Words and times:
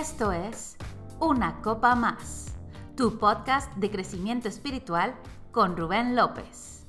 Esto 0.00 0.32
es 0.32 0.78
Una 1.20 1.60
Copa 1.60 1.94
Más, 1.94 2.56
tu 2.96 3.18
podcast 3.18 3.70
de 3.76 3.90
crecimiento 3.90 4.48
espiritual 4.48 5.14
con 5.50 5.76
Rubén 5.76 6.16
López. 6.16 6.86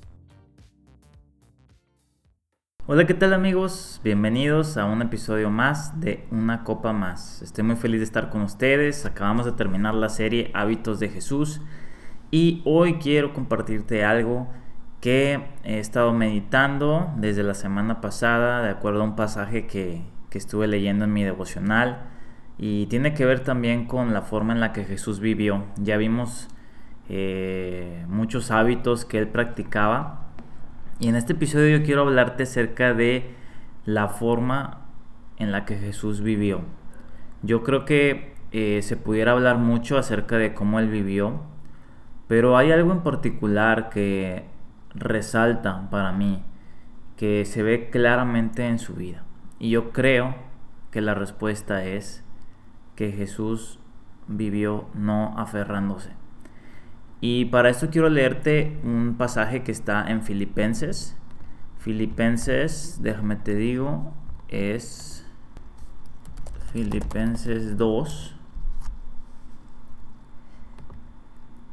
Hola, 2.86 3.06
¿qué 3.06 3.14
tal 3.14 3.34
amigos? 3.34 4.00
Bienvenidos 4.06 4.78
a 4.78 4.86
un 4.86 5.02
episodio 5.02 5.50
más 5.50 6.00
de 6.00 6.26
Una 6.32 6.64
Copa 6.64 6.94
Más. 6.94 7.42
Estoy 7.42 7.66
muy 7.66 7.76
feliz 7.76 8.00
de 8.00 8.06
estar 8.06 8.30
con 8.30 8.42
ustedes. 8.42 9.06
Acabamos 9.06 9.46
de 9.46 9.52
terminar 9.52 9.96
la 9.96 10.08
serie 10.08 10.50
Hábitos 10.54 11.02
de 11.02 11.10
Jesús 11.10 11.60
y 12.32 12.62
hoy 12.64 13.00
quiero 13.00 13.34
compartirte 13.34 14.06
algo 14.06 14.48
que 15.02 15.46
he 15.66 15.80
estado 15.80 16.14
meditando 16.14 17.12
desde 17.18 17.44
la 17.44 17.54
semana 17.54 18.00
pasada 18.00 18.62
de 18.62 18.70
acuerdo 18.70 19.02
a 19.02 19.04
un 19.04 19.18
pasaje 19.18 19.68
que, 19.68 20.06
que 20.30 20.38
estuve 20.38 20.68
leyendo 20.68 21.04
en 21.04 21.12
mi 21.12 21.26
devocional 21.26 22.13
y 22.58 22.86
tiene 22.88 23.14
que 23.14 23.26
ver 23.26 23.42
también 23.42 23.86
con 23.86 24.14
la 24.14 24.22
forma 24.22 24.54
en 24.54 24.60
la 24.60 24.74
que 24.74 24.84
Jesús 24.84 25.20
vivió. 25.20 25.66
Ya 25.78 25.98
vimos 25.98 26.50
eh, 27.10 28.06
muchos 28.08 28.52
hábitos 28.52 29.06
que 29.06 29.18
él 29.18 29.28
practicaba. 29.28 30.28
Y 31.00 31.08
en 31.08 31.16
este 31.16 31.34
episodio 31.34 31.78
yo 31.78 31.86
quiero 31.86 32.02
hablarte 32.02 32.44
acerca 32.44 32.94
de 32.94 33.34
la 33.86 34.08
forma 34.08 34.86
en 35.38 35.52
la 35.52 35.66
que 35.66 35.78
Jesús 35.78 36.22
vivió. 36.22 36.62
Yo 37.42 37.64
creo 37.64 37.86
que 37.86 38.36
eh, 38.52 38.82
se 38.84 38.96
pudiera 38.96 39.32
hablar 39.34 39.58
mucho 39.58 39.98
acerca 39.98 40.38
de 40.38 40.54
cómo 40.54 40.80
él 40.80 40.90
vivió, 40.90 41.42
pero 42.28 42.56
hay 42.56 42.72
algo 42.72 42.92
en 42.92 43.02
particular 43.02 43.90
que 43.90 44.46
resalta 44.94 45.90
para 45.90 46.12
mí, 46.12 46.44
que 47.18 47.46
se 47.46 47.64
ve 47.64 47.90
claramente 47.90 48.68
en 48.68 48.80
su 48.80 48.94
vida. 48.94 49.24
Y 49.60 49.72
yo 49.72 49.92
creo 49.92 50.36
que 50.92 51.02
la 51.02 51.16
respuesta 51.16 51.84
es 51.84 52.24
que 52.96 53.12
Jesús 53.12 53.80
vivió 54.28 54.88
no 54.94 55.38
aferrándose. 55.38 56.12
Y 57.22 57.46
para 57.46 57.70
esto 57.70 57.90
quiero 57.90 58.10
leerte 58.10 58.80
un 58.84 59.16
pasaje 59.18 59.64
que 59.64 59.72
está 59.72 60.06
en 60.10 60.24
Filipenses. 60.24 61.18
Filipenses, 61.80 63.00
déjame 63.02 63.36
te 63.38 63.56
digo, 63.56 64.14
es 64.50 65.26
Filipenses 66.72 67.78
2, 67.78 68.36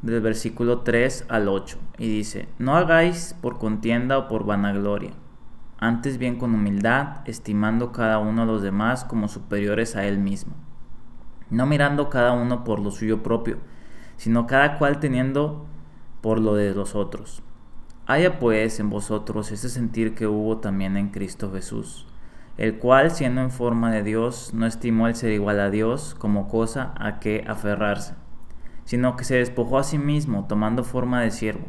del 0.02 0.20
versículo 0.20 0.80
3 0.80 1.26
al 1.28 1.48
8. 1.48 1.78
Y 1.98 2.08
dice, 2.08 2.48
no 2.58 2.76
hagáis 2.76 3.34
por 3.40 3.58
contienda 3.58 4.18
o 4.18 4.28
por 4.28 4.46
vanagloria, 4.46 5.12
antes 5.78 6.18
bien 6.18 6.38
con 6.38 6.54
humildad, 6.54 7.28
estimando 7.28 7.92
cada 7.92 8.18
uno 8.18 8.42
a 8.42 8.46
los 8.46 8.62
demás 8.62 9.04
como 9.04 9.28
superiores 9.28 9.96
a 9.96 10.06
él 10.06 10.18
mismo 10.18 10.54
no 11.50 11.66
mirando 11.66 12.10
cada 12.10 12.32
uno 12.32 12.64
por 12.64 12.80
lo 12.80 12.90
suyo 12.90 13.22
propio, 13.22 13.58
sino 14.16 14.46
cada 14.46 14.78
cual 14.78 15.00
teniendo 15.00 15.66
por 16.20 16.40
lo 16.40 16.54
de 16.54 16.74
los 16.74 16.94
otros. 16.94 17.42
Haya 18.06 18.38
pues 18.38 18.80
en 18.80 18.90
vosotros 18.90 19.52
ese 19.52 19.68
sentir 19.68 20.14
que 20.14 20.26
hubo 20.26 20.58
también 20.58 20.96
en 20.96 21.10
Cristo 21.10 21.52
Jesús, 21.52 22.06
el 22.56 22.78
cual 22.78 23.10
siendo 23.10 23.40
en 23.40 23.50
forma 23.50 23.90
de 23.90 24.02
Dios 24.02 24.52
no 24.52 24.66
estimó 24.66 25.06
el 25.06 25.14
ser 25.14 25.32
igual 25.32 25.60
a 25.60 25.70
Dios 25.70 26.14
como 26.18 26.48
cosa 26.48 26.92
a 26.98 27.20
que 27.20 27.44
aferrarse, 27.46 28.14
sino 28.84 29.16
que 29.16 29.24
se 29.24 29.36
despojó 29.36 29.78
a 29.78 29.84
sí 29.84 29.98
mismo 29.98 30.46
tomando 30.46 30.84
forma 30.84 31.22
de 31.22 31.30
siervo, 31.30 31.66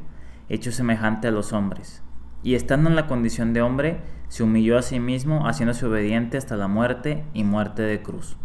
hecho 0.50 0.72
semejante 0.72 1.28
a 1.28 1.32
los 1.32 1.54
hombres, 1.54 2.04
y 2.44 2.56
estando 2.56 2.90
en 2.90 2.96
la 2.96 3.08
condición 3.08 3.54
de 3.54 3.62
hombre, 3.62 4.02
se 4.28 4.44
humilló 4.44 4.78
a 4.78 4.82
sí 4.82 5.00
mismo, 5.00 5.48
haciéndose 5.48 5.86
obediente 5.86 6.38
hasta 6.38 6.58
la 6.58 6.68
muerte 6.68 7.24
y 7.34 7.44
muerte 7.44 7.84
de 7.84 8.02
cruz. 8.02 8.38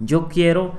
Yo 0.00 0.28
quiero 0.28 0.74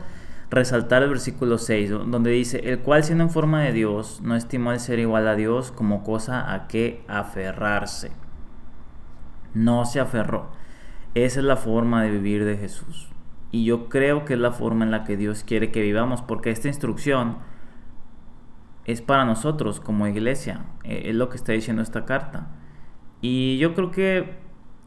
resaltar 0.50 1.02
el 1.04 1.10
versículo 1.10 1.58
6, 1.58 1.90
donde 1.90 2.32
dice, 2.32 2.70
el 2.70 2.80
cual 2.80 3.04
siendo 3.04 3.24
en 3.24 3.30
forma 3.30 3.62
de 3.62 3.72
Dios, 3.72 4.20
no 4.22 4.36
estimó 4.36 4.74
el 4.74 4.80
ser 4.80 5.00
igual 5.00 5.28
a 5.28 5.36
Dios 5.36 5.72
como 5.72 6.04
cosa 6.04 6.54
a 6.54 6.68
que 6.68 7.06
aferrarse. 7.08 8.12
No 9.54 9.86
se 9.86 10.00
aferró. 10.00 10.50
Esa 11.14 11.40
es 11.40 11.46
la 11.46 11.56
forma 11.56 12.04
de 12.04 12.12
vivir 12.12 12.44
de 12.46 12.58
Jesús. 12.58 13.10
Y 13.52 13.64
yo 13.64 13.90
creo 13.90 14.26
que 14.26 14.34
es 14.34 14.40
la 14.40 14.52
forma 14.52 14.84
en 14.86 14.92
la 14.92 15.04
que 15.04 15.18
Dios 15.18 15.44
quiere 15.44 15.72
que 15.72 15.82
vivamos, 15.82 16.22
porque 16.22 16.52
esta 16.52 16.68
instrucción 16.68 17.38
es 18.86 19.02
para 19.02 19.26
nosotros 19.26 19.80
como 19.80 20.08
iglesia. 20.08 20.66
E, 20.84 21.10
es 21.10 21.16
lo 21.16 21.30
que 21.30 21.38
está 21.38 21.54
diciendo 21.54 21.82
esta 21.82 22.06
carta. 22.06 22.48
Y 23.22 23.58
yo 23.58 23.74
creo 23.74 23.92
que 23.92 24.36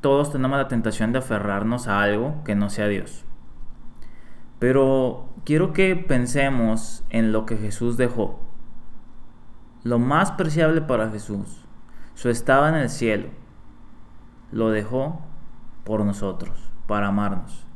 todos 0.01 0.33
tenemos 0.33 0.59
la 0.59 0.69
tentación 0.69 1.13
de 1.13 1.21
aferrarnos 1.21 1.89
a 1.89 2.03
algo 2.03 2.43
que 2.45 2.55
no 2.55 2.69
sea 2.69 2.89
Dios. 2.89 3.25
Pero 4.59 5.29
quiero 5.45 5.73
que 5.73 5.97
pensemos 5.97 7.05
en 7.11 7.33
lo 7.33 7.47
que 7.47 7.57
Jesús 7.57 7.97
dejó. 7.97 8.41
Lo 9.83 9.99
más 9.99 10.33
preciable 10.33 10.81
para 10.81 11.11
Jesús, 11.11 11.67
su 12.15 12.31
estaba 12.31 12.69
en 12.69 12.77
el 12.77 12.89
cielo, 12.89 13.29
lo 14.51 14.71
dejó 14.71 15.21
por 15.85 16.05
nosotros, 16.05 16.71
para 16.87 17.09
amarnos. 17.09 17.67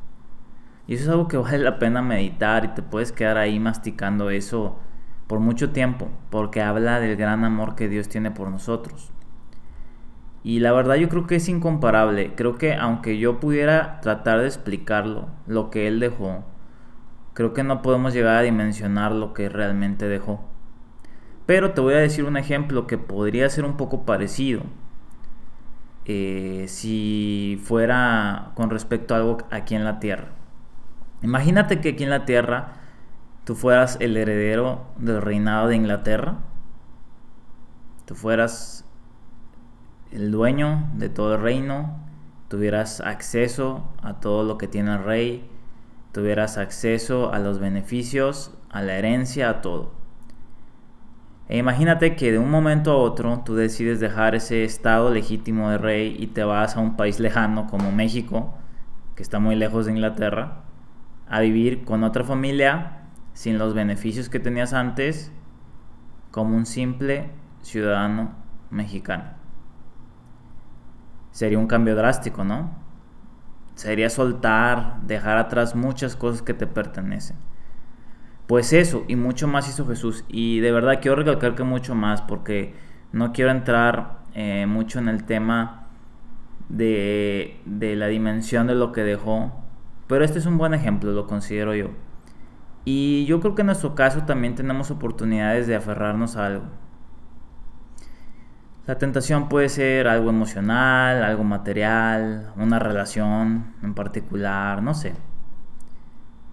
Y 0.86 0.94
eso 0.94 1.04
es 1.04 1.10
algo 1.10 1.28
que 1.28 1.36
vale 1.36 1.58
la 1.58 1.78
pena 1.78 2.00
meditar 2.00 2.64
y 2.64 2.68
te 2.68 2.82
puedes 2.82 3.12
quedar 3.12 3.36
ahí 3.36 3.60
masticando 3.60 4.30
eso 4.30 4.78
por 5.26 5.40
mucho 5.40 5.70
tiempo, 5.70 6.08
porque 6.30 6.62
habla 6.62 7.00
del 7.00 7.16
gran 7.16 7.44
amor 7.44 7.74
que 7.74 7.88
Dios 7.88 8.08
tiene 8.08 8.30
por 8.30 8.50
nosotros. 8.50 9.12
Y 10.42 10.60
la 10.60 10.72
verdad 10.72 10.94
yo 10.94 11.10
creo 11.10 11.26
que 11.26 11.36
es 11.36 11.48
incomparable. 11.50 12.34
Creo 12.34 12.56
que 12.56 12.74
aunque 12.74 13.18
yo 13.18 13.38
pudiera 13.38 14.00
tratar 14.00 14.40
de 14.40 14.46
explicarlo, 14.46 15.28
lo 15.46 15.68
que 15.68 15.86
Él 15.86 16.00
dejó, 16.00 16.44
creo 17.38 17.54
que 17.54 17.62
no 17.62 17.82
podemos 17.82 18.14
llegar 18.14 18.36
a 18.36 18.42
dimensionar 18.42 19.12
lo 19.12 19.32
que 19.32 19.48
realmente 19.48 20.08
dejó. 20.08 20.40
Pero 21.46 21.72
te 21.72 21.80
voy 21.80 21.94
a 21.94 21.98
decir 21.98 22.24
un 22.24 22.36
ejemplo 22.36 22.88
que 22.88 22.98
podría 22.98 23.48
ser 23.48 23.64
un 23.64 23.76
poco 23.76 24.04
parecido. 24.04 24.62
Eh, 26.04 26.64
si 26.66 27.60
fuera 27.62 28.50
con 28.56 28.70
respecto 28.70 29.14
a 29.14 29.18
algo 29.18 29.38
aquí 29.52 29.76
en 29.76 29.84
la 29.84 30.00
Tierra. 30.00 30.30
Imagínate 31.22 31.80
que 31.80 31.90
aquí 31.90 32.02
en 32.02 32.10
la 32.10 32.24
Tierra 32.24 32.72
tú 33.44 33.54
fueras 33.54 33.98
el 34.00 34.16
heredero 34.16 34.86
del 34.96 35.22
reinado 35.22 35.68
de 35.68 35.76
Inglaterra. 35.76 36.38
Tú 38.04 38.16
fueras 38.16 38.84
el 40.10 40.32
dueño 40.32 40.88
de 40.94 41.08
todo 41.08 41.36
el 41.36 41.42
reino. 41.42 42.00
Tuvieras 42.48 43.00
acceso 43.00 43.88
a 44.02 44.14
todo 44.18 44.42
lo 44.42 44.58
que 44.58 44.66
tiene 44.66 44.94
el 44.94 45.04
rey 45.04 45.48
tuvieras 46.12 46.58
acceso 46.58 47.32
a 47.32 47.38
los 47.38 47.58
beneficios, 47.58 48.56
a 48.70 48.82
la 48.82 48.94
herencia, 48.94 49.50
a 49.50 49.60
todo. 49.60 49.92
E 51.48 51.56
imagínate 51.56 52.14
que 52.14 52.30
de 52.30 52.38
un 52.38 52.50
momento 52.50 52.92
a 52.92 52.96
otro 52.96 53.40
tú 53.44 53.54
decides 53.54 54.00
dejar 54.00 54.34
ese 54.34 54.64
estado 54.64 55.10
legítimo 55.10 55.70
de 55.70 55.78
rey 55.78 56.14
y 56.18 56.28
te 56.28 56.44
vas 56.44 56.76
a 56.76 56.80
un 56.80 56.96
país 56.96 57.20
lejano 57.20 57.66
como 57.66 57.90
México, 57.90 58.54
que 59.14 59.22
está 59.22 59.38
muy 59.38 59.56
lejos 59.56 59.86
de 59.86 59.92
Inglaterra, 59.92 60.64
a 61.26 61.40
vivir 61.40 61.84
con 61.84 62.04
otra 62.04 62.22
familia 62.24 62.98
sin 63.32 63.56
los 63.58 63.72
beneficios 63.72 64.28
que 64.28 64.40
tenías 64.40 64.74
antes 64.74 65.32
como 66.30 66.56
un 66.56 66.66
simple 66.66 67.30
ciudadano 67.62 68.34
mexicano. 68.70 69.24
Sería 71.30 71.58
un 71.58 71.66
cambio 71.66 71.96
drástico, 71.96 72.44
¿no? 72.44 72.87
Sería 73.78 74.10
soltar, 74.10 75.00
dejar 75.06 75.38
atrás 75.38 75.76
muchas 75.76 76.16
cosas 76.16 76.42
que 76.42 76.52
te 76.52 76.66
pertenecen. 76.66 77.36
Pues 78.48 78.72
eso 78.72 79.04
y 79.06 79.14
mucho 79.14 79.46
más 79.46 79.68
hizo 79.68 79.86
Jesús. 79.86 80.24
Y 80.26 80.58
de 80.58 80.72
verdad 80.72 80.98
quiero 81.00 81.14
recalcar 81.14 81.54
que 81.54 81.62
mucho 81.62 81.94
más 81.94 82.20
porque 82.20 82.74
no 83.12 83.32
quiero 83.32 83.52
entrar 83.52 84.18
eh, 84.34 84.66
mucho 84.66 84.98
en 84.98 85.08
el 85.08 85.22
tema 85.22 85.86
de, 86.68 87.60
de 87.66 87.94
la 87.94 88.08
dimensión 88.08 88.66
de 88.66 88.74
lo 88.74 88.90
que 88.90 89.02
dejó. 89.02 89.52
Pero 90.08 90.24
este 90.24 90.40
es 90.40 90.46
un 90.46 90.58
buen 90.58 90.74
ejemplo, 90.74 91.12
lo 91.12 91.28
considero 91.28 91.72
yo. 91.72 91.90
Y 92.84 93.26
yo 93.26 93.38
creo 93.38 93.54
que 93.54 93.62
en 93.62 93.66
nuestro 93.66 93.94
caso 93.94 94.24
también 94.24 94.56
tenemos 94.56 94.90
oportunidades 94.90 95.68
de 95.68 95.76
aferrarnos 95.76 96.34
a 96.36 96.46
algo. 96.46 96.64
La 98.88 98.96
tentación 98.96 99.50
puede 99.50 99.68
ser 99.68 100.08
algo 100.08 100.30
emocional, 100.30 101.22
algo 101.22 101.44
material, 101.44 102.54
una 102.56 102.78
relación 102.78 103.74
en 103.82 103.92
particular, 103.92 104.82
no 104.82 104.94
sé. 104.94 105.12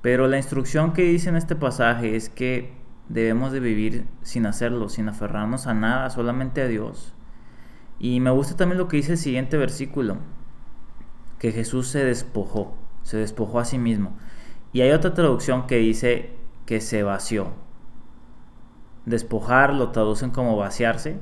Pero 0.01 0.27
la 0.27 0.35
instrucción 0.35 0.91
que 0.91 1.03
dice 1.03 1.29
en 1.29 1.37
este 1.37 1.55
pasaje 1.55 2.17
es 2.17 2.27
que 2.27 2.73
debemos 3.07 3.53
de 3.53 3.61
vivir 3.61 4.05
sin 4.21 4.47
hacerlo, 4.47 4.89
sin 4.89 5.07
aferrarnos 5.07 5.65
a 5.65 5.73
nada, 5.73 6.09
solamente 6.09 6.61
a 6.61 6.67
Dios. 6.67 7.13
Y 7.99 8.19
me 8.19 8.31
gusta 8.31 8.57
también 8.57 8.79
lo 8.79 8.89
que 8.89 8.97
dice 8.97 9.13
el 9.13 9.17
siguiente 9.17 9.55
versículo, 9.55 10.17
que 11.39 11.53
Jesús 11.53 11.87
se 11.87 12.03
despojó, 12.03 12.75
se 13.03 13.15
despojó 13.15 13.61
a 13.61 13.65
sí 13.65 13.77
mismo. 13.77 14.11
Y 14.73 14.81
hay 14.81 14.91
otra 14.91 15.13
traducción 15.13 15.67
que 15.67 15.77
dice 15.77 16.35
que 16.65 16.81
se 16.81 17.01
vació. 17.01 17.53
Despojar 19.05 19.73
lo 19.73 19.91
traducen 19.91 20.31
como 20.31 20.57
vaciarse, 20.57 21.17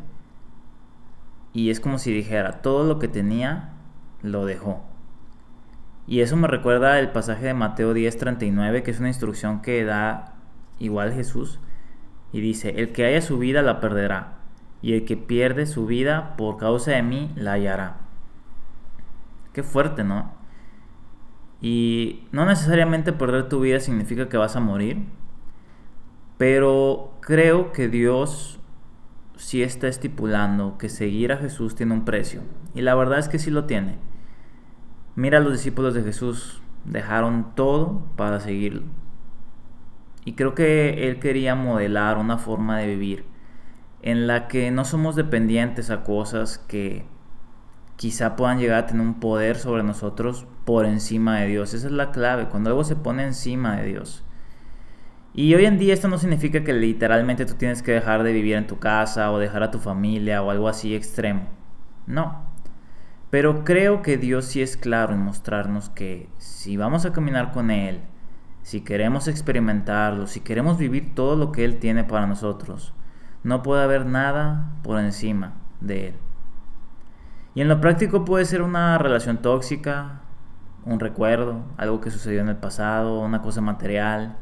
y 1.54 1.70
es 1.70 1.80
como 1.80 2.00
si 2.00 2.12
dijera, 2.12 2.62
todo 2.62 2.84
lo 2.84 3.00
que 3.00 3.08
tenía 3.08 3.74
lo 4.22 4.46
dejó. 4.46 4.84
Y 6.08 6.22
eso 6.22 6.36
me 6.36 6.48
recuerda 6.48 7.00
el 7.00 7.12
pasaje 7.12 7.46
de 7.46 7.54
Mateo 7.54 7.94
10:39, 7.94 8.84
que 8.84 8.92
es 8.92 9.00
una 9.00 9.08
instrucción 9.08 9.62
que 9.62 9.86
da 9.86 10.36
igual 10.80 11.14
Jesús. 11.14 11.60
Y 12.32 12.42
dice, 12.42 12.74
el 12.78 12.92
que 12.92 13.06
haya 13.06 13.22
su 13.22 13.38
vida 13.38 13.62
la 13.62 13.80
perderá, 13.80 14.40
y 14.82 14.94
el 14.94 15.06
que 15.06 15.16
pierde 15.16 15.68
su 15.68 15.86
vida 15.86 16.36
por 16.36 16.58
causa 16.58 16.92
de 16.92 17.04
mí 17.04 17.32
la 17.36 17.54
hallará. 17.54 17.98
Qué 19.54 19.62
fuerte, 19.62 20.04
¿no? 20.04 20.32
Y 21.62 22.28
no 22.32 22.46
necesariamente 22.46 23.14
perder 23.14 23.48
tu 23.48 23.62
vida 23.62 23.80
significa 23.80 24.28
que 24.28 24.36
vas 24.38 24.56
a 24.56 24.60
morir, 24.60 25.06
pero 26.38 27.14
creo 27.22 27.72
que 27.72 27.88
Dios 27.88 28.60
sí 29.36 29.64
está 29.64 29.88
estipulando 29.88 30.78
que 30.78 30.90
seguir 30.90 31.32
a 31.32 31.38
Jesús 31.38 31.76
tiene 31.76 31.94
un 31.94 32.06
precio. 32.06 32.42
Y 32.74 32.82
la 32.82 32.96
verdad 32.96 33.20
es 33.20 33.30
que 33.30 33.40
sí 33.40 33.52
lo 33.52 33.66
tiene. 33.66 33.98
Mira, 35.16 35.40
los 35.40 35.54
discípulos 35.54 35.94
de 35.94 36.04
Jesús 36.04 36.62
dejaron 36.86 37.56
todo 37.56 38.04
para 38.16 38.40
seguirlo. 38.40 38.84
Y 40.26 40.34
creo 40.34 40.56
que 40.56 41.08
Él 41.08 41.20
quería 41.20 41.56
modelar 41.56 42.18
una 42.18 42.38
forma 42.38 42.80
de 42.80 42.88
vivir 42.88 43.26
en 44.02 44.28
la 44.28 44.48
que 44.48 44.70
no 44.70 44.84
somos 44.84 45.16
dependientes 45.16 45.90
a 45.90 46.04
cosas 46.04 46.58
que 46.58 47.06
quizá 47.96 48.36
puedan 48.36 48.60
llegar 48.60 48.84
a 48.84 48.86
tener 48.86 49.06
un 49.06 49.20
poder 49.20 49.58
sobre 49.58 49.82
nosotros 49.82 50.46
por 50.66 50.86
encima 50.86 51.40
de 51.40 51.48
Dios. 51.48 51.74
Esa 51.74 51.88
es 51.88 51.94
la 51.94 52.12
clave, 52.12 52.50
cuando 52.50 52.70
algo 52.70 52.84
se 52.84 52.98
pone 52.98 53.24
encima 53.24 53.78
de 53.78 53.86
Dios. 53.86 54.24
Y 55.36 55.56
hoy 55.56 55.66
en 55.66 55.80
día 55.80 55.96
esto 55.96 56.08
no 56.08 56.20
significa 56.20 56.64
que 56.64 56.74
literalmente 56.74 57.46
tú 57.46 57.56
tienes 57.56 57.82
que 57.82 57.92
dejar 57.92 58.22
de 58.22 58.34
vivir 58.34 58.56
en 58.56 58.68
tu 58.68 58.78
casa 58.78 59.32
o 59.32 59.40
dejar 59.40 59.64
a 59.64 59.72
tu 59.72 59.80
familia 59.80 60.44
o 60.44 60.52
algo 60.52 60.70
así 60.70 60.96
extremo. 60.96 61.48
No. 62.06 62.44
Pero 63.32 63.64
creo 63.64 64.04
que 64.04 64.18
Dios 64.18 64.46
sí 64.46 64.62
es 64.62 64.78
claro 64.78 65.14
en 65.16 65.22
mostrarnos 65.22 65.90
que 65.90 66.30
si 66.38 66.78
vamos 66.78 67.06
a 67.06 67.14
caminar 67.14 67.52
con 67.52 67.72
Él, 67.72 68.02
si 68.62 68.82
queremos 68.82 69.28
experimentarlo, 69.28 70.28
si 70.28 70.42
queremos 70.42 70.78
vivir 70.78 71.16
todo 71.16 71.36
lo 71.36 71.52
que 71.52 71.66
Él 71.66 71.80
tiene 71.80 72.04
para 72.04 72.28
nosotros, 72.28 72.94
no 73.42 73.64
puede 73.64 73.84
haber 73.84 74.06
nada 74.06 74.72
por 74.84 75.00
encima 75.00 75.54
de 75.82 76.10
Él. 76.10 76.16
Y 77.56 77.62
en 77.62 77.70
lo 77.70 77.82
práctico 77.82 78.24
puede 78.24 78.46
ser 78.46 78.62
una 78.62 79.00
relación 79.00 79.38
tóxica, 79.38 80.22
un 80.86 81.00
recuerdo, 81.00 81.64
algo 81.78 82.02
que 82.02 82.12
sucedió 82.12 82.42
en 82.42 82.50
el 82.50 82.58
pasado, 82.58 83.20
una 83.20 83.42
cosa 83.42 83.62
material. 83.62 84.38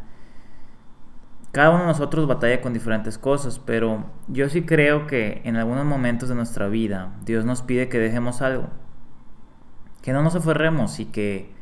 Cada 1.51 1.69
uno 1.71 1.81
de 1.81 1.87
nosotros 1.87 2.27
batalla 2.27 2.61
con 2.61 2.73
diferentes 2.73 3.17
cosas, 3.17 3.59
pero 3.59 4.05
yo 4.27 4.47
sí 4.49 4.63
creo 4.63 5.07
que 5.07 5.41
en 5.43 5.57
algunos 5.57 5.85
momentos 5.85 6.29
de 6.29 6.35
nuestra 6.35 6.67
vida 6.67 7.13
Dios 7.25 7.43
nos 7.43 7.61
pide 7.61 7.89
que 7.89 7.99
dejemos 7.99 8.41
algo 8.41 8.69
que 10.01 10.13
no 10.13 10.23
nos 10.23 10.35
aferremos 10.35 10.99
y 10.99 11.05
que 11.05 11.53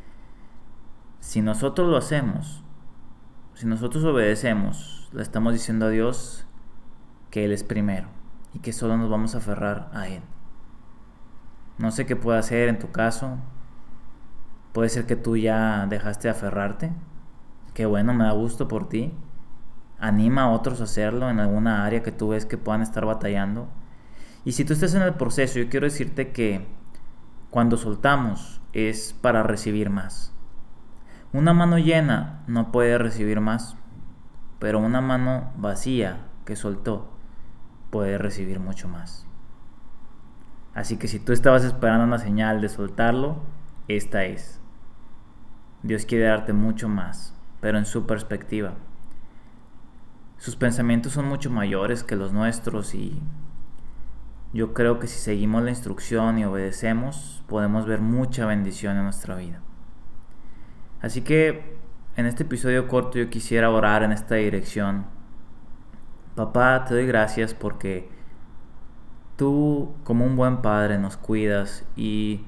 si 1.19 1.41
nosotros 1.41 1.89
lo 1.89 1.97
hacemos, 1.97 2.63
si 3.53 3.65
nosotros 3.65 4.03
obedecemos, 4.06 5.09
le 5.12 5.21
estamos 5.21 5.53
diciendo 5.53 5.88
a 5.88 5.89
Dios 5.89 6.45
que 7.31 7.45
Él 7.45 7.51
es 7.51 7.63
primero 7.63 8.07
y 8.53 8.59
que 8.59 8.71
solo 8.71 8.97
nos 8.97 9.09
vamos 9.09 9.35
a 9.35 9.39
aferrar 9.39 9.89
a 9.94 10.07
Él. 10.07 10.21
No 11.77 11.92
sé 11.92 12.06
qué 12.06 12.15
puede 12.15 12.39
hacer 12.39 12.69
en 12.69 12.80
tu 12.80 12.92
caso. 12.92 13.38
Puede 14.74 14.89
ser 14.89 15.06
que 15.06 15.15
tú 15.15 15.35
ya 15.35 15.85
dejaste 15.88 16.27
de 16.27 16.31
aferrarte. 16.31 16.92
Qué 17.74 17.85
bueno, 17.85 18.13
me 18.13 18.25
da 18.25 18.31
gusto 18.31 18.68
por 18.68 18.88
ti. 18.88 19.13
Anima 20.00 20.44
a 20.44 20.50
otros 20.50 20.81
a 20.81 20.86
hacerlo 20.86 21.30
en 21.30 21.40
alguna 21.40 21.86
área 21.86 22.04
que 22.04 22.12
tú 22.12 22.30
ves 22.30 22.46
que 22.46 22.57
puedan 22.57 22.81
estar 22.81 23.06
batallando. 23.06 23.68
Y 24.46 24.54
si 24.54 24.66
tú 24.66 24.74
estás 24.74 24.94
en 24.94 25.01
el 25.01 25.16
proceso, 25.16 25.60
yo 25.60 25.69
quiero 25.69 25.86
decirte 25.86 26.31
que 26.31 26.66
cuando 27.50 27.78
soltamos 27.78 28.62
es 28.74 29.13
para 29.13 29.44
recibir 29.44 29.90
más. 29.90 30.34
Una 31.34 31.54
mano 31.54 31.78
llena 31.78 32.44
no 32.48 32.72
puede 32.72 32.98
recibir 32.98 33.42
más, 33.42 33.75
pero 34.60 34.80
una 34.80 35.01
mano 35.01 35.51
vacía 35.57 36.25
que 36.45 36.56
soltó 36.56 37.12
puede 37.90 38.18
recibir 38.18 38.60
mucho 38.60 38.88
más. 38.88 39.25
Así 40.74 40.98
que 40.98 41.07
si 41.07 41.19
tú 41.19 41.34
estabas 41.34 41.63
esperando 41.63 42.06
una 42.06 42.19
señal 42.19 42.62
de 42.62 42.69
soltarlo, 42.69 43.38
esta 43.88 44.24
es. 44.24 44.60
Dios 45.84 46.06
quiere 46.06 46.25
darte 46.25 46.54
mucho 46.54 46.90
más, 46.90 47.36
pero 47.60 47.78
en 47.78 47.86
su 47.86 48.06
perspectiva. 48.06 48.74
Sus 50.39 50.56
pensamientos 50.56 51.12
son 51.12 51.25
mucho 51.25 51.50
mayores 51.50 52.03
que 52.03 52.15
los 52.15 52.31
nuestros 52.31 52.95
y 52.95 53.21
yo 54.53 54.74
creo 54.74 54.97
que 54.97 55.07
si 55.07 55.19
seguimos 55.19 55.63
la 55.63 55.69
instrucción 55.69 56.39
y 56.39 56.45
obedecemos, 56.45 57.44
podemos 57.47 57.86
ver 57.86 58.00
mucha 58.00 58.45
bendición 58.45 58.95
en 58.95 59.03
nuestra 59.03 59.36
vida. 59.36 59.59
Así 61.01 61.21
que 61.21 61.77
en 62.15 62.25
este 62.25 62.44
episodio 62.44 62.88
corto 62.88 63.19
yo 63.19 63.30
quisiera 63.30 63.69
orar 63.69 64.01
en 64.01 64.13
esta 64.13 64.36
dirección. 64.36 65.06
Papá, 66.36 66.85
te 66.85 66.94
doy 66.94 67.06
gracias 67.06 67.53
porque 67.53 68.09
tú 69.35 69.94
como 70.06 70.25
un 70.25 70.38
buen 70.38 70.62
padre 70.62 70.97
nos 71.00 71.18
cuidas 71.18 71.85
y 71.97 72.45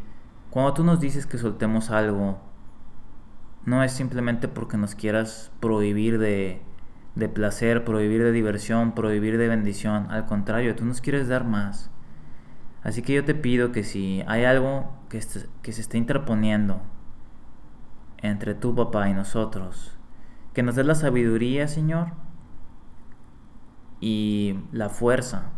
cuando 0.50 0.74
tú 0.74 0.86
nos 0.86 1.02
dices 1.02 1.26
que 1.26 1.38
soltemos 1.38 1.92
algo, 1.92 2.40
no 3.66 3.84
es 3.84 3.92
simplemente 3.92 4.48
porque 4.48 4.78
nos 4.78 4.96
quieras 4.96 5.52
prohibir 5.60 6.20
de 6.20 6.62
de 7.16 7.30
placer, 7.30 7.84
prohibir 7.84 8.24
de 8.24 8.32
diversión, 8.32 8.94
prohibir 8.94 9.38
de 9.38 9.48
bendición. 9.48 10.08
Al 10.10 10.26
contrario, 10.26 10.76
tú 10.76 10.86
nos 10.86 11.02
quieres 11.02 11.28
dar 11.28 11.46
más. 11.46 11.90
Así 12.84 13.02
que 13.02 13.14
yo 13.14 13.26
te 13.26 13.36
pido 13.36 13.72
que 13.72 13.84
si 13.84 14.24
hay 14.28 14.44
algo 14.44 14.92
que, 15.10 15.22
que 15.62 15.72
se 15.72 15.82
está 15.82 15.98
interponiendo 15.98 16.82
entre 18.18 18.54
tu 18.54 18.74
papá 18.76 19.10
y 19.10 19.14
nosotros, 19.14 19.98
que 20.54 20.64
nos 20.64 20.76
des 20.76 20.86
la 20.86 20.96
sabiduría, 20.96 21.68
Señor, 21.68 22.14
y 24.00 24.60
la 24.72 24.90
fuerza, 24.90 25.52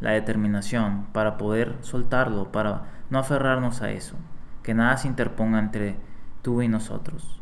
la 0.00 0.10
determinación 0.10 1.06
para 1.12 1.36
poder 1.36 1.76
soltarlo, 1.80 2.52
para 2.52 2.84
no 3.10 3.18
aferrarnos 3.18 3.82
a 3.82 3.90
eso, 3.90 4.16
que 4.62 4.74
nada 4.74 4.96
se 4.96 5.08
interponga 5.08 5.58
entre 5.58 5.96
tú 6.42 6.62
y 6.62 6.68
nosotros. 6.68 7.40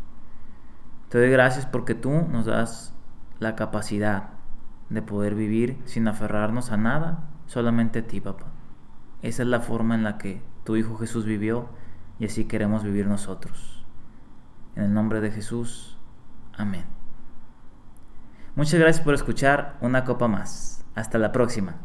Te 1.08 1.19
doy 1.19 1.31
gracias 1.31 1.67
porque 1.67 1.94
tú 1.94 2.11
nos 2.11 2.47
das 2.47 2.94
la 3.41 3.57
capacidad 3.57 4.31
de 4.91 5.03
poder 5.03 5.35
vivir 5.35 5.81
sin 5.85 6.07
aferrarnos 6.07 6.71
a 6.71 6.77
nada, 6.77 7.31
solamente 7.47 8.01
a 8.01 8.07
ti, 8.07 8.21
papá. 8.21 8.47
Esa 9.23 9.43
es 9.43 9.49
la 9.49 9.61
forma 9.61 9.95
en 9.95 10.05
la 10.05 10.19
que 10.19 10.43
tu 10.65 10.77
Hijo 10.77 10.97
Jesús 10.97 11.25
vivió 11.25 11.69
y 12.19 12.27
así 12.27 12.45
queremos 12.45 12.85
vivir 12.85 13.07
nosotros. 13.07 13.85
En 14.77 14.85
el 14.85 14.95
nombre 14.95 15.21
de 15.21 15.31
Jesús, 15.31 15.99
amén. 16.57 16.85
Muchas 18.55 18.79
gracias 18.79 19.05
por 19.05 19.14
escuchar 19.14 19.76
una 19.81 20.05
copa 20.05 20.29
más. 20.29 20.85
Hasta 20.95 21.19
la 21.19 21.33
próxima. 21.33 21.76